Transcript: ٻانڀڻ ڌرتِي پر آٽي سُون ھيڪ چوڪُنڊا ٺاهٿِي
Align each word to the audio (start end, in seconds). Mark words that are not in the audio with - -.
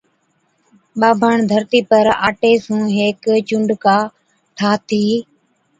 ٻانڀڻ 0.99 1.37
ڌرتِي 1.49 1.79
پر 1.89 2.05
آٽي 2.27 2.53
سُون 2.63 2.81
ھيڪ 2.97 3.23
چوڪُنڊا 3.47 3.97
ٺاهٿِي 4.57 5.05